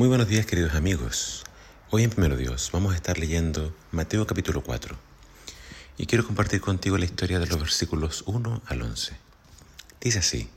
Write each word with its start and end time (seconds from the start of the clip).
Muy 0.00 0.08
buenos 0.08 0.28
días 0.28 0.46
queridos 0.46 0.74
amigos. 0.76 1.44
Hoy 1.90 2.04
en 2.04 2.08
Primero 2.08 2.34
Dios 2.34 2.70
vamos 2.72 2.94
a 2.94 2.96
estar 2.96 3.18
leyendo 3.18 3.76
Mateo 3.92 4.26
capítulo 4.26 4.62
4 4.62 4.96
y 5.98 6.06
quiero 6.06 6.24
compartir 6.24 6.62
contigo 6.62 6.96
la 6.96 7.04
historia 7.04 7.38
de 7.38 7.46
los 7.46 7.60
versículos 7.60 8.24
1 8.24 8.62
al 8.64 8.80
11. 8.80 9.12
Dice 10.00 10.20
así, 10.20 10.48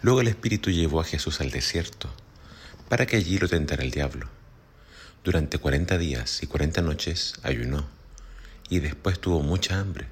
Luego 0.00 0.22
el 0.22 0.28
Espíritu 0.28 0.70
llevó 0.70 1.02
a 1.02 1.04
Jesús 1.04 1.42
al 1.42 1.50
desierto 1.50 2.08
para 2.88 3.04
que 3.04 3.16
allí 3.16 3.36
lo 3.36 3.46
tentara 3.46 3.82
el 3.82 3.90
diablo. 3.90 4.26
Durante 5.22 5.58
cuarenta 5.58 5.98
días 5.98 6.42
y 6.42 6.46
cuarenta 6.46 6.80
noches 6.80 7.34
ayunó 7.42 7.86
y 8.70 8.78
después 8.78 9.20
tuvo 9.20 9.42
mucha 9.42 9.78
hambre. 9.78 10.06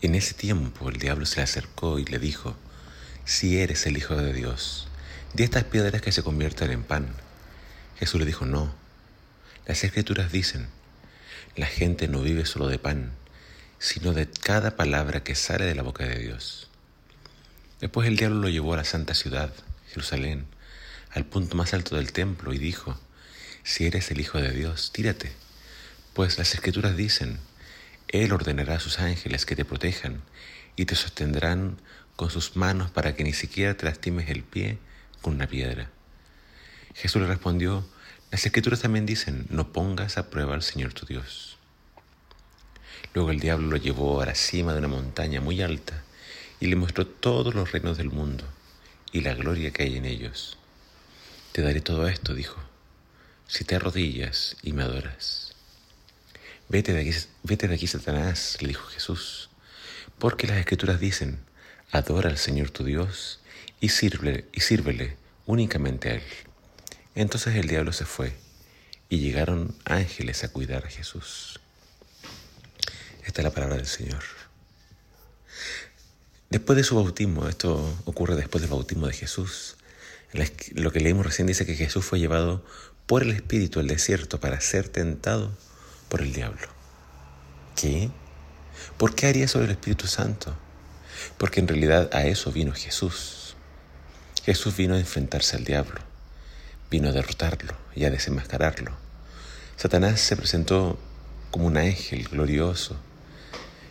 En 0.00 0.16
ese 0.16 0.34
tiempo 0.34 0.88
el 0.88 0.96
diablo 0.96 1.24
se 1.24 1.36
le 1.36 1.42
acercó 1.44 2.00
y 2.00 2.04
le 2.04 2.18
dijo, 2.18 2.56
Si 3.24 3.58
eres 3.58 3.86
el 3.86 3.96
Hijo 3.96 4.16
de 4.16 4.32
Dios, 4.32 4.88
de 5.34 5.44
estas 5.44 5.64
piedras 5.64 6.02
que 6.02 6.12
se 6.12 6.22
conviertan 6.22 6.70
en 6.70 6.82
pan. 6.82 7.08
Jesús 7.98 8.20
le 8.20 8.26
dijo, 8.26 8.44
no. 8.44 8.74
Las 9.66 9.82
escrituras 9.84 10.30
dicen, 10.30 10.68
la 11.56 11.66
gente 11.66 12.08
no 12.08 12.20
vive 12.20 12.44
solo 12.44 12.68
de 12.68 12.78
pan, 12.78 13.12
sino 13.78 14.12
de 14.12 14.28
cada 14.28 14.76
palabra 14.76 15.22
que 15.22 15.34
sale 15.34 15.64
de 15.64 15.74
la 15.74 15.82
boca 15.82 16.04
de 16.04 16.18
Dios. 16.18 16.68
Después 17.80 18.08
el 18.08 18.16
diablo 18.16 18.40
lo 18.40 18.48
llevó 18.48 18.74
a 18.74 18.78
la 18.78 18.84
santa 18.84 19.14
ciudad, 19.14 19.52
Jerusalén, 19.88 20.46
al 21.10 21.24
punto 21.24 21.56
más 21.56 21.74
alto 21.74 21.96
del 21.96 22.12
templo 22.12 22.52
y 22.52 22.58
dijo, 22.58 22.98
si 23.62 23.86
eres 23.86 24.10
el 24.10 24.20
Hijo 24.20 24.38
de 24.38 24.50
Dios, 24.52 24.92
tírate, 24.92 25.32
pues 26.12 26.38
las 26.38 26.54
escrituras 26.54 26.96
dicen, 26.96 27.38
Él 28.08 28.32
ordenará 28.32 28.76
a 28.76 28.80
sus 28.80 28.98
ángeles 28.98 29.46
que 29.46 29.56
te 29.56 29.64
protejan 29.64 30.22
y 30.76 30.84
te 30.84 30.94
sostendrán 30.94 31.78
con 32.16 32.30
sus 32.30 32.56
manos 32.56 32.90
para 32.90 33.14
que 33.14 33.24
ni 33.24 33.32
siquiera 33.32 33.76
te 33.76 33.86
lastimes 33.86 34.28
el 34.28 34.42
pie 34.42 34.78
con 35.22 35.34
una 35.34 35.46
piedra. 35.46 35.90
Jesús 36.94 37.22
le 37.22 37.28
respondió, 37.28 37.86
las 38.30 38.44
escrituras 38.44 38.80
también 38.80 39.06
dicen, 39.06 39.46
no 39.48 39.72
pongas 39.72 40.18
a 40.18 40.28
prueba 40.28 40.54
al 40.54 40.62
Señor 40.62 40.92
tu 40.92 41.06
Dios. 41.06 41.56
Luego 43.14 43.30
el 43.30 43.40
diablo 43.40 43.68
lo 43.68 43.76
llevó 43.76 44.20
a 44.20 44.26
la 44.26 44.34
cima 44.34 44.72
de 44.72 44.78
una 44.78 44.88
montaña 44.88 45.40
muy 45.40 45.62
alta 45.62 46.02
y 46.60 46.66
le 46.66 46.76
mostró 46.76 47.06
todos 47.06 47.54
los 47.54 47.72
reinos 47.72 47.98
del 47.98 48.10
mundo 48.10 48.44
y 49.12 49.20
la 49.20 49.34
gloria 49.34 49.70
que 49.70 49.82
hay 49.82 49.96
en 49.96 50.06
ellos. 50.06 50.58
Te 51.52 51.60
daré 51.62 51.80
todo 51.82 52.08
esto, 52.08 52.34
dijo, 52.34 52.58
si 53.46 53.64
te 53.64 53.76
arrodillas 53.76 54.56
y 54.62 54.72
me 54.72 54.82
adoras. 54.82 55.54
Vete 56.70 56.94
de 56.94 57.02
aquí, 57.02 57.10
vete 57.42 57.68
de 57.68 57.74
aquí 57.74 57.86
Satanás, 57.86 58.56
le 58.60 58.68
dijo 58.68 58.86
Jesús, 58.86 59.50
porque 60.18 60.46
las 60.46 60.56
escrituras 60.56 60.98
dicen, 60.98 61.38
adora 61.90 62.30
al 62.30 62.38
Señor 62.38 62.70
tu 62.70 62.84
Dios 62.84 63.41
y 63.82 63.88
sírvele, 63.88 64.46
y 64.52 64.60
sírvele 64.60 65.16
únicamente 65.44 66.08
a 66.08 66.14
Él. 66.14 66.22
Entonces 67.16 67.56
el 67.56 67.66
diablo 67.66 67.92
se 67.92 68.04
fue 68.04 68.32
y 69.08 69.18
llegaron 69.18 69.76
ángeles 69.84 70.44
a 70.44 70.52
cuidar 70.52 70.86
a 70.86 70.88
Jesús. 70.88 71.60
Esta 73.26 73.40
es 73.40 73.44
la 73.44 73.50
palabra 73.50 73.76
del 73.76 73.88
Señor. 73.88 74.22
Después 76.48 76.76
de 76.76 76.84
su 76.84 76.94
bautismo, 76.94 77.48
esto 77.48 78.00
ocurre 78.04 78.36
después 78.36 78.62
del 78.62 78.70
bautismo 78.70 79.08
de 79.08 79.14
Jesús, 79.14 79.76
lo 80.74 80.92
que 80.92 81.00
leímos 81.00 81.26
recién 81.26 81.48
dice 81.48 81.66
que 81.66 81.74
Jesús 81.74 82.04
fue 82.04 82.20
llevado 82.20 82.64
por 83.06 83.24
el 83.24 83.32
Espíritu 83.32 83.80
al 83.80 83.88
desierto 83.88 84.38
para 84.38 84.60
ser 84.60 84.88
tentado 84.88 85.58
por 86.08 86.22
el 86.22 86.32
diablo. 86.32 86.68
¿Qué? 87.74 88.10
¿Por 88.96 89.16
qué 89.16 89.26
haría 89.26 89.46
eso 89.46 89.60
el 89.60 89.70
Espíritu 89.70 90.06
Santo? 90.06 90.56
Porque 91.36 91.58
en 91.58 91.66
realidad 91.66 92.10
a 92.12 92.26
eso 92.26 92.52
vino 92.52 92.72
Jesús. 92.72 93.41
Jesús 94.44 94.76
vino 94.76 94.94
a 94.94 94.98
enfrentarse 94.98 95.56
al 95.56 95.64
diablo, 95.64 96.00
vino 96.90 97.08
a 97.08 97.12
derrotarlo 97.12 97.74
y 97.94 98.04
a 98.04 98.10
desenmascararlo. 98.10 98.92
Satanás 99.76 100.20
se 100.20 100.36
presentó 100.36 100.98
como 101.50 101.66
un 101.66 101.76
ángel 101.76 102.28
glorioso 102.28 102.96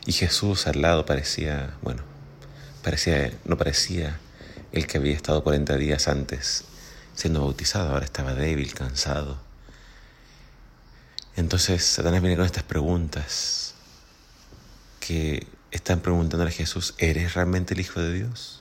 y 0.06 0.12
Jesús 0.12 0.68
al 0.68 0.82
lado 0.82 1.06
parecía, 1.06 1.76
bueno, 1.82 2.04
parecía, 2.84 3.32
no 3.46 3.58
parecía 3.58 4.20
el 4.74 4.88
que 4.88 4.98
había 4.98 5.16
estado 5.16 5.44
40 5.44 5.78
días 5.78 6.08
antes 6.08 6.66
siendo 7.16 7.42
bautizado, 7.42 7.92
ahora 7.92 8.06
estaba 8.06 8.34
débil, 8.34 8.74
cansado. 8.74 9.40
Entonces 11.36 11.86
Satanás 11.86 12.22
viene 12.22 12.36
con 12.36 12.46
estas 12.46 12.64
preguntas 12.64 13.74
que 15.00 15.48
están 15.72 16.02
preguntando 16.02 16.46
a 16.46 16.52
Jesús, 16.52 16.94
¿eres 16.98 17.36
realmente 17.36 17.74
el 17.74 17.80
Hijo 17.80 18.02
de 18.02 18.14
Dios? 18.14 18.61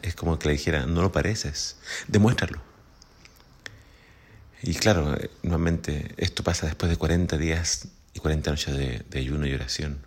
Es 0.00 0.14
como 0.14 0.38
que 0.38 0.48
le 0.48 0.54
dijera, 0.54 0.86
no 0.86 1.02
lo 1.02 1.12
pareces, 1.12 1.76
demuéstralo. 2.08 2.62
Y 4.62 4.74
claro, 4.74 5.18
nuevamente, 5.42 6.14
esto 6.16 6.42
pasa 6.42 6.66
después 6.66 6.88
de 6.88 6.96
40 6.96 7.36
días 7.36 7.88
y 8.14 8.20
40 8.20 8.50
noches 8.50 8.76
de, 8.76 9.04
de 9.10 9.18
ayuno 9.18 9.46
y 9.46 9.54
oración. 9.54 10.06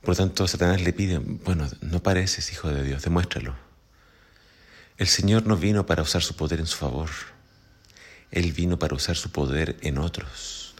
Por 0.00 0.10
lo 0.10 0.16
tanto, 0.16 0.48
Satanás 0.48 0.80
le 0.80 0.92
pide, 0.92 1.18
bueno, 1.18 1.68
no 1.82 2.02
pareces 2.02 2.50
hijo 2.52 2.68
de 2.68 2.82
Dios, 2.82 3.02
demuéstralo. 3.02 3.54
El 4.96 5.08
Señor 5.08 5.46
no 5.46 5.56
vino 5.56 5.86
para 5.86 6.02
usar 6.02 6.22
su 6.22 6.36
poder 6.36 6.60
en 6.60 6.66
su 6.66 6.78
favor. 6.78 7.10
Él 8.30 8.52
vino 8.52 8.78
para 8.78 8.94
usar 8.94 9.16
su 9.16 9.30
poder 9.30 9.76
en 9.80 9.98
otros, 9.98 10.74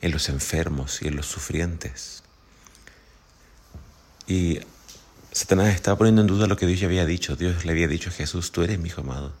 en 0.00 0.12
los 0.12 0.28
enfermos 0.28 1.02
y 1.02 1.08
en 1.08 1.16
los 1.16 1.26
sufrientes. 1.26 2.22
Y 4.26 4.60
Satanás 5.32 5.74
estaba 5.74 5.96
poniendo 5.96 6.20
en 6.20 6.26
duda 6.26 6.46
lo 6.46 6.58
que 6.58 6.66
Dios 6.66 6.80
ya 6.80 6.86
había 6.86 7.06
dicho. 7.06 7.36
Dios 7.36 7.64
le 7.64 7.72
había 7.72 7.88
dicho 7.88 8.10
a 8.10 8.12
Jesús, 8.12 8.52
tú 8.52 8.62
eres 8.62 8.78
mi 8.78 8.88
hijo 8.88 9.00
amado. 9.00 9.32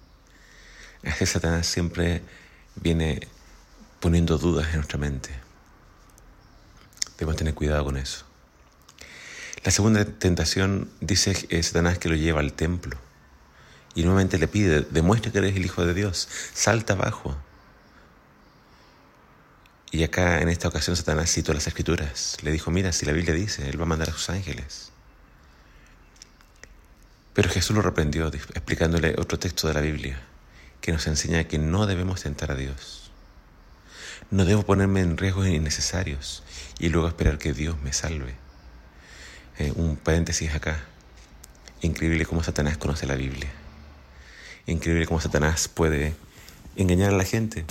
que 1.18 1.26
Satanás 1.26 1.66
siempre 1.66 2.22
viene 2.76 3.28
poniendo 4.00 4.38
dudas 4.38 4.68
en 4.70 4.76
nuestra 4.76 4.98
mente. 4.98 5.30
Debemos 7.18 7.36
tener 7.36 7.54
cuidado 7.54 7.84
con 7.84 7.98
eso. 7.98 8.24
La 9.64 9.70
segunda 9.70 10.04
tentación 10.06 10.90
dice 11.00 11.34
Satanás 11.62 11.98
que 11.98 12.08
lo 12.08 12.16
lleva 12.16 12.40
al 12.40 12.54
templo 12.54 12.98
y 13.94 14.02
nuevamente 14.02 14.38
le 14.38 14.48
pide, 14.48 14.80
demuestra 14.80 15.30
que 15.30 15.38
eres 15.38 15.54
el 15.54 15.64
Hijo 15.64 15.84
de 15.84 15.92
Dios, 15.92 16.26
salta 16.54 16.94
abajo. 16.94 17.36
Y 19.90 20.02
acá 20.04 20.40
en 20.40 20.48
esta 20.48 20.68
ocasión 20.68 20.96
Satanás 20.96 21.30
citó 21.30 21.52
las 21.52 21.66
escrituras. 21.66 22.38
Le 22.42 22.50
dijo, 22.50 22.70
mira, 22.70 22.92
si 22.92 23.04
la 23.04 23.12
Biblia 23.12 23.34
dice, 23.34 23.68
Él 23.68 23.78
va 23.78 23.84
a 23.84 23.88
mandar 23.88 24.08
a 24.08 24.12
sus 24.12 24.30
ángeles. 24.30 24.91
Pero 27.34 27.48
Jesús 27.48 27.74
lo 27.74 27.82
reprendió 27.82 28.28
explicándole 28.28 29.14
otro 29.18 29.38
texto 29.38 29.68
de 29.68 29.74
la 29.74 29.80
Biblia 29.80 30.20
que 30.82 30.92
nos 30.92 31.06
enseña 31.06 31.44
que 31.44 31.58
no 31.58 31.86
debemos 31.86 32.22
tentar 32.22 32.50
a 32.50 32.56
Dios. 32.56 33.10
No 34.30 34.44
debo 34.44 34.62
ponerme 34.64 35.00
en 35.00 35.16
riesgos 35.16 35.46
innecesarios 35.46 36.42
y 36.78 36.88
luego 36.88 37.08
esperar 37.08 37.38
que 37.38 37.52
Dios 37.52 37.80
me 37.82 37.92
salve. 37.92 38.34
Eh, 39.58 39.72
un 39.76 39.96
paréntesis 39.96 40.52
acá. 40.54 40.84
Increíble 41.80 42.26
cómo 42.26 42.42
Satanás 42.42 42.78
conoce 42.78 43.06
la 43.06 43.14
Biblia. 43.14 43.50
Increíble 44.66 45.06
cómo 45.06 45.20
Satanás 45.20 45.68
puede 45.68 46.14
engañar 46.76 47.12
a 47.12 47.16
la 47.16 47.24
gente, 47.24 47.64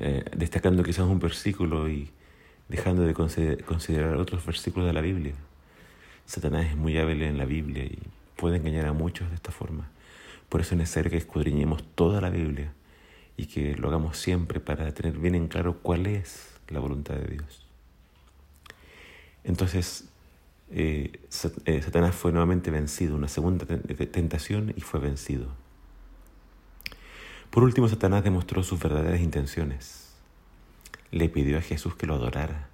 eh, 0.00 0.24
destacando 0.36 0.82
quizás 0.82 1.06
un 1.06 1.18
versículo 1.18 1.88
y 1.88 2.10
dejando 2.68 3.02
de 3.02 3.14
considerar 3.14 4.16
otros 4.16 4.44
versículos 4.44 4.86
de 4.86 4.92
la 4.92 5.00
Biblia. 5.00 5.34
Satanás 6.28 6.66
es 6.66 6.76
muy 6.76 6.98
hábil 6.98 7.22
en 7.22 7.38
la 7.38 7.46
Biblia 7.46 7.84
y 7.84 7.98
puede 8.36 8.58
engañar 8.58 8.84
a 8.84 8.92
muchos 8.92 9.30
de 9.30 9.34
esta 9.34 9.50
forma. 9.50 9.88
Por 10.50 10.60
eso 10.60 10.74
es 10.74 10.78
necesario 10.78 11.10
que 11.10 11.16
escudriñemos 11.16 11.82
toda 11.94 12.20
la 12.20 12.28
Biblia 12.28 12.74
y 13.38 13.46
que 13.46 13.74
lo 13.74 13.88
hagamos 13.88 14.18
siempre 14.18 14.60
para 14.60 14.92
tener 14.92 15.16
bien 15.18 15.34
en 15.34 15.48
claro 15.48 15.78
cuál 15.80 16.06
es 16.06 16.50
la 16.68 16.80
voluntad 16.80 17.14
de 17.14 17.28
Dios. 17.28 17.66
Entonces, 19.42 20.10
eh, 20.70 21.18
eh, 21.64 21.80
Satanás 21.80 22.14
fue 22.14 22.30
nuevamente 22.30 22.70
vencido, 22.70 23.16
una 23.16 23.28
segunda 23.28 23.64
tentación 23.64 24.74
y 24.76 24.82
fue 24.82 25.00
vencido. 25.00 25.46
Por 27.48 27.62
último, 27.62 27.88
Satanás 27.88 28.22
demostró 28.22 28.62
sus 28.62 28.78
verdaderas 28.78 29.22
intenciones. 29.22 30.12
Le 31.10 31.30
pidió 31.30 31.56
a 31.56 31.62
Jesús 31.62 31.94
que 31.94 32.06
lo 32.06 32.16
adorara. 32.16 32.68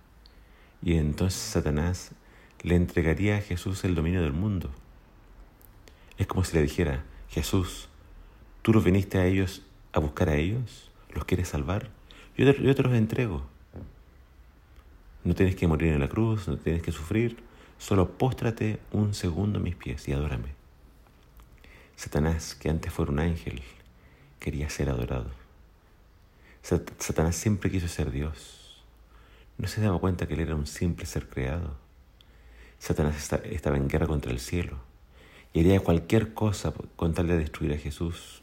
Y 0.83 0.95
entonces 0.97 1.41
Satanás 1.41 2.11
le 2.65 2.77
entregaría 2.77 3.37
a 3.37 3.41
Jesús 3.43 3.85
el 3.85 3.95
dominio 3.95 4.23
del 4.23 4.33
mundo. 4.33 4.71
Es 6.17 6.27
como 6.27 6.45
si 6.45 6.57
le 6.57 6.63
dijera, 6.63 7.05
Jesús, 7.29 7.89
tú 8.63 8.73
los 8.73 8.83
viniste 8.83 9.19
a 9.19 9.27
ellos 9.27 9.63
a 9.93 10.01
buscar 10.01 10.31
a 10.31 10.37
ellos, 10.37 10.91
los 11.13 11.27
quieres 11.27 11.49
salvar, 11.49 11.91
yo 12.37 12.53
te, 12.53 12.83
los 12.83 12.95
entrego. 12.95 13.47
No 15.23 15.35
tienes 15.35 15.57
que 15.57 15.69
morir 15.69 15.93
en 15.93 16.01
la 16.01 16.09
cruz, 16.09 16.49
no 16.49 16.57
tienes 16.57 16.83
que 16.83 16.91
sufrir, 16.91 17.37
solo 17.79 18.17
póstrate 18.17 18.81
un 18.93 19.13
segundo 19.15 19.59
a 19.59 19.63
mis 19.63 19.77
pies 19.77 20.09
y 20.09 20.13
adórame. 20.13 20.55
Satanás, 21.97 22.55
que 22.55 22.71
antes 22.71 22.93
fuera 22.93 23.13
un 23.13 23.21
ángel, 23.21 23.63
quería 24.41 24.71
ser 24.71 24.89
adorado. 24.89 25.31
Satanás 26.63 27.37
siempre 27.37 27.71
quiso 27.71 27.89
ser 27.89 28.11
Dios. 28.11 28.83
No 29.59 29.69
se 29.69 29.83
daba 29.83 29.99
cuenta 30.01 30.27
que 30.27 30.33
él 30.33 30.41
era 30.41 30.57
un 30.57 30.67
simple 30.67 31.05
ser 31.05 31.29
creado. 31.29 31.84
Satanás 32.85 33.33
estaba 33.45 33.79
en 33.79 33.89
guerra 33.89 34.07
contra 34.07 34.31
el 34.31 34.39
cielo 34.39 34.77
y 35.55 35.61
haría 35.61 35.81
cualquier 35.81 36.35
cosa 36.35 36.75
con 36.97 37.15
tal 37.15 37.29
de 37.29 37.39
destruir 37.39 37.73
a 37.73 37.79
Jesús. 37.79 38.43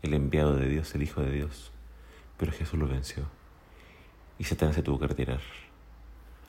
el 0.00 0.14
enviado 0.14 0.56
de 0.56 0.66
Dios, 0.66 0.94
el 0.94 1.02
Hijo 1.02 1.20
de 1.20 1.30
Dios. 1.30 1.70
Pero 2.38 2.52
Jesús 2.52 2.80
lo 2.80 2.88
venció. 2.88 3.24
Y 4.38 4.44
Satanás 4.44 4.76
se 4.76 4.82
tuvo 4.82 4.98
que 4.98 5.08
retirar. 5.08 5.42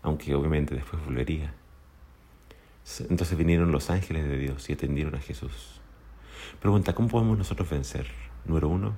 Aunque 0.03 0.33
obviamente 0.35 0.73
después 0.73 1.03
volvería. 1.03 1.53
Entonces 3.09 3.37
vinieron 3.37 3.73
los 3.73 3.89
ángeles 3.89 4.23
de 4.23 4.37
Dios 4.37 4.69
y 4.69 4.73
atendieron 4.73 5.15
a 5.15 5.19
Jesús. 5.19 5.81
Pregunta, 6.61 6.95
¿cómo 6.95 7.09
podemos 7.09 7.37
nosotros 7.37 7.69
vencer? 7.69 8.07
Número 8.45 8.69
uno, 8.69 8.93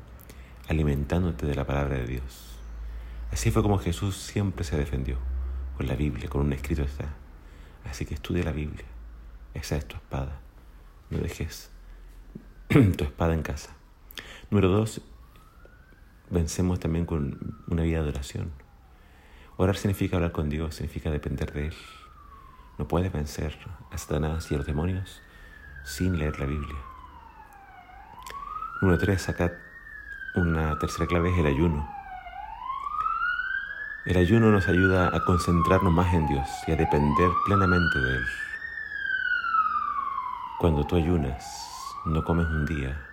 alimentándote 0.68 1.48
de 1.48 1.56
la 1.56 1.66
palabra 1.66 1.98
de 1.98 2.06
Dios. 2.06 2.60
Así 3.32 3.50
fue 3.50 3.64
como 3.64 3.80
Jesús 3.80 4.18
siempre 4.18 4.64
se 4.64 4.78
defendió, 4.78 5.18
con 5.78 5.88
la 5.88 5.96
Biblia, 5.96 6.30
con 6.30 6.42
un 6.42 6.54
escrito 6.54 6.84
está. 6.84 7.16
Así 7.86 8.06
que 8.06 8.16
estudia 8.16 8.44
la 8.44 8.52
Biblia. 8.52 8.86
Esa 9.54 9.78
es 9.78 9.88
tu 9.88 9.96
espada. 9.96 10.40
No 11.10 11.20
dejes 11.20 11.70
tu 12.68 13.04
espada 13.04 13.34
en 13.34 13.42
casa. 13.42 13.76
Número 14.50 14.70
dos, 14.70 15.02
vencemos 16.30 16.80
también 16.80 17.06
con 17.06 17.58
una 17.68 17.84
vida 17.84 18.04
de 18.04 18.10
oración. 18.10 18.52
Orar 19.58 19.76
significa 19.76 20.18
hablar 20.18 20.32
con 20.32 20.50
Dios, 20.50 20.76
significa 20.76 21.10
depender 21.10 21.52
de 21.52 21.68
Él. 21.68 21.76
No 22.78 22.88
puedes 22.88 23.12
vencer 23.12 23.58
a 23.92 23.98
Satanás 23.98 24.52
y 24.52 24.56
a 24.56 24.58
los 24.58 24.68
demonios 24.68 25.22
sin 25.84 26.20
leer 26.20 26.40
la 26.40 26.46
Biblia. 26.46 26.78
Número 28.82 29.00
tres, 29.00 29.28
acá 29.30 29.52
una 30.36 30.78
tercera 30.78 31.08
clave 31.08 31.32
es 31.32 31.40
el 31.40 31.48
ayuno. 31.48 31.97
El 34.08 34.16
ayuno 34.16 34.52
nos 34.52 34.70
ayuda 34.70 35.14
a 35.14 35.26
concentrarnos 35.26 35.92
más 35.92 36.14
en 36.14 36.26
Dios 36.28 36.48
y 36.66 36.72
a 36.72 36.78
depender 36.78 37.30
plenamente 37.46 38.00
de 38.00 38.16
Él. 38.16 38.26
Cuando 40.60 40.88
tú 40.88 40.96
ayunas, 40.96 41.94
no 42.06 42.24
comes 42.24 42.46
un 42.46 42.66
día, 42.66 43.06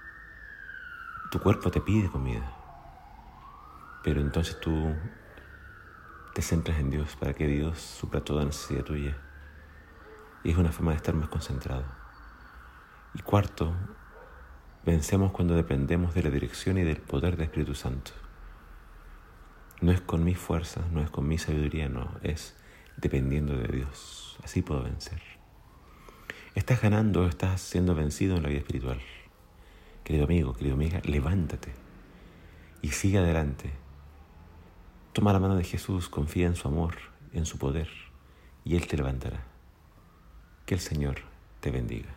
tu 1.33 1.41
cuerpo 1.41 1.73
te 1.73 1.81
pide 1.81 2.09
comida, 2.09 2.49
pero 4.05 4.21
entonces 4.21 4.61
tú 4.61 4.95
te 6.33 6.43
centras 6.43 6.79
en 6.79 6.91
Dios 6.91 7.17
para 7.17 7.35
que 7.35 7.49
Dios 7.49 7.81
supla 7.81 8.21
toda 8.21 8.45
necesidad 8.45 8.85
tuya. 8.85 9.17
Y 10.45 10.53
es 10.53 10.57
una 10.57 10.71
forma 10.71 10.93
de 10.93 10.99
estar 10.99 11.17
más 11.17 11.29
concentrado. 11.29 11.87
Y 13.15 13.23
cuarto, 13.23 13.75
vencemos 14.87 15.33
cuando 15.33 15.57
dependemos 15.57 16.15
de 16.15 16.23
la 16.23 16.31
dirección 16.31 16.79
y 16.79 16.85
del 16.85 16.99
poder 16.99 17.37
del 17.37 17.47
Espíritu 17.47 17.75
Santo. 17.75 18.13
No 19.81 19.93
es 19.93 20.01
con 20.01 20.25
mis 20.25 20.39
fuerzas, 20.39 20.91
no 20.91 21.03
es 21.03 21.11
con 21.11 21.29
mi 21.29 21.39
sabiduría, 21.39 21.89
no, 21.89 22.11
es 22.23 22.57
dependiendo 22.97 23.57
de 23.57 23.69
Dios. 23.69 24.39
Así 24.43 24.63
puedo 24.63 24.83
vencer. 24.83 25.21
Estás 26.55 26.81
ganando, 26.81 27.27
estás 27.27 27.61
siendo 27.61 27.95
vencido 27.95 28.37
en 28.37 28.43
la 28.43 28.49
vida 28.49 28.61
espiritual. 28.61 29.01
Querido 30.05 30.25
amigo, 30.25 30.55
querido 30.55 30.75
amiga, 30.75 31.01
levántate 31.05 31.73
y 32.83 32.91
sigue 32.91 33.19
adelante. 33.19 33.73
Toma 35.13 35.33
la 35.33 35.41
mano 35.41 35.57
de 35.57 35.65
Jesús, 35.65 36.09
confía 36.09 36.47
en 36.47 36.55
su 36.55 36.69
amor, 36.69 36.97
en 37.33 37.47
su 37.47 37.59
poder, 37.59 37.89
y 38.65 38.77
Él 38.77 38.87
te 38.87 38.97
levantará. 38.97 39.45
Que 40.67 40.75
el 40.75 40.81
Señor 40.81 41.17
te 41.61 41.71
bendiga. 41.71 42.15